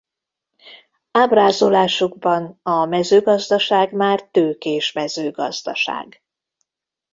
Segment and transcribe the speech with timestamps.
[1.11, 6.23] Ábrázolásukban a mezőgazdaság már tőkés mezőgazdaság.